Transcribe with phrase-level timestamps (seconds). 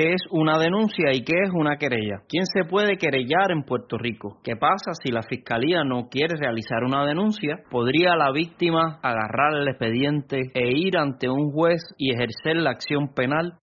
[0.00, 2.22] ¿Qué es una denuncia y qué es una querella?
[2.28, 4.38] ¿Quién se puede querellar en Puerto Rico?
[4.44, 7.64] ¿Qué pasa si la fiscalía no quiere realizar una denuncia?
[7.68, 13.12] ¿Podría la víctima agarrar el expediente e ir ante un juez y ejercer la acción
[13.12, 13.58] penal?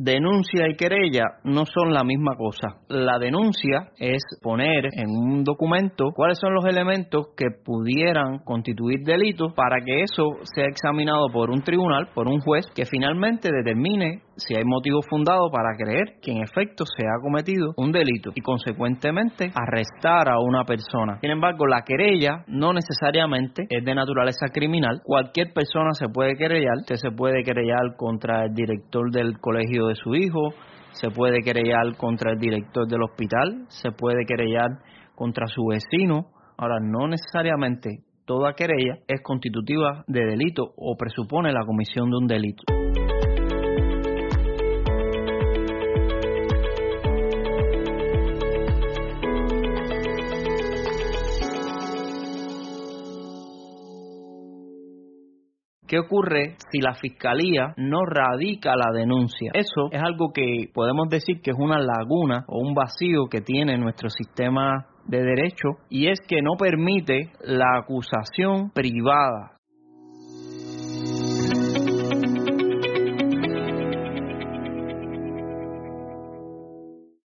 [0.00, 2.78] Denuncia y querella no son la misma cosa.
[2.88, 9.52] La denuncia es poner en un documento cuáles son los elementos que pudieran constituir delito
[9.56, 14.54] para que eso sea examinado por un tribunal, por un juez, que finalmente determine si
[14.54, 19.50] hay motivo fundado para creer que en efecto se ha cometido un delito y consecuentemente
[19.52, 21.18] arrestar a una persona.
[21.20, 25.00] Sin embargo, la querella no necesariamente es de naturaleza criminal.
[25.02, 26.76] Cualquier persona se puede querellar.
[26.82, 30.54] Usted se puede querellar contra el director del colegio de su hijo,
[30.92, 34.78] se puede querellar contra el director del hospital, se puede querellar
[35.14, 36.26] contra su vecino.
[36.56, 42.26] Ahora, no necesariamente toda querella es constitutiva de delito o presupone la comisión de un
[42.26, 42.77] delito.
[55.88, 59.50] ¿Qué ocurre si la fiscalía no radica la denuncia?
[59.54, 63.78] Eso es algo que podemos decir que es una laguna o un vacío que tiene
[63.78, 69.57] nuestro sistema de derecho y es que no permite la acusación privada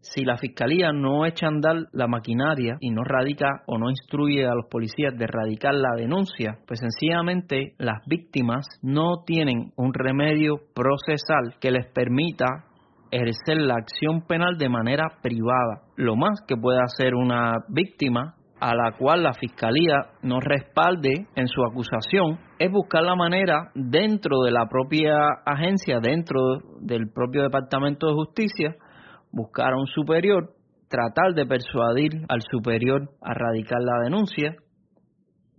[0.00, 4.46] si la fiscalía no echa a andar la maquinaria y no radica o no instruye
[4.46, 10.60] a los policías de radicar la denuncia, pues sencillamente las víctimas no tienen un remedio
[10.74, 12.66] procesal que les permita
[13.10, 15.82] ejercer la acción penal de manera privada.
[15.96, 21.46] Lo más que puede hacer una víctima a la cual la fiscalía no respalde en
[21.46, 26.40] su acusación es buscar la manera dentro de la propia agencia, dentro
[26.80, 28.76] del propio Departamento de Justicia,
[29.36, 30.54] buscar a un superior,
[30.88, 34.56] tratar de persuadir al superior a radicar la denuncia,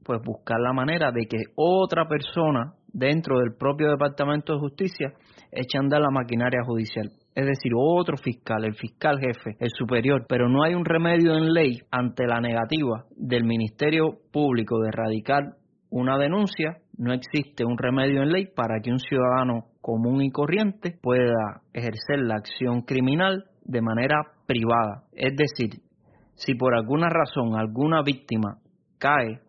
[0.03, 5.13] pues buscar la manera de que otra persona dentro del propio Departamento de Justicia
[5.51, 7.11] eche a andar la maquinaria judicial.
[7.35, 11.53] Es decir, otro fiscal, el fiscal jefe, el superior, pero no hay un remedio en
[11.53, 15.44] ley ante la negativa del Ministerio Público de radicar
[15.91, 20.97] una denuncia, no existe un remedio en ley para que un ciudadano común y corriente
[21.01, 25.03] pueda ejercer la acción criminal de manera privada.
[25.13, 25.81] Es decir,
[26.35, 28.57] si por alguna razón alguna víctima
[28.97, 29.39] cae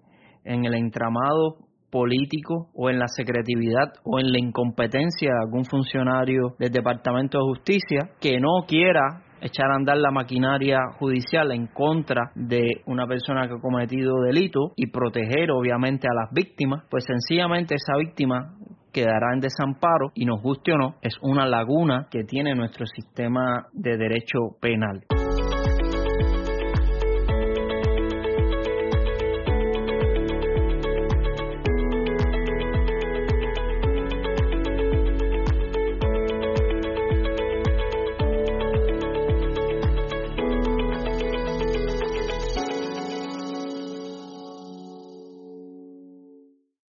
[0.44, 1.56] en el entramado
[1.90, 7.44] político o en la secretividad o en la incompetencia de algún funcionario del Departamento de
[7.44, 13.46] Justicia que no quiera echar a andar la maquinaria judicial en contra de una persona
[13.46, 18.56] que ha cometido delito y proteger obviamente a las víctimas, pues sencillamente esa víctima
[18.92, 23.68] quedará en desamparo y nos guste o no, es una laguna que tiene nuestro sistema
[23.72, 25.04] de derecho penal.